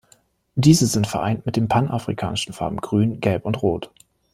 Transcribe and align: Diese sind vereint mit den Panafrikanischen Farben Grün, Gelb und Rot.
Diese 0.55 0.87
sind 0.87 1.05
vereint 1.05 1.45
mit 1.45 1.55
den 1.57 1.67
Panafrikanischen 1.67 2.53
Farben 2.53 2.77
Grün, 2.77 3.19
Gelb 3.21 3.45
und 3.45 3.61
Rot. 3.61 3.91